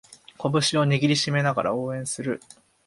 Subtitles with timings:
[0.39, 0.51] 拳を
[0.87, 2.41] 握りしめながら応援する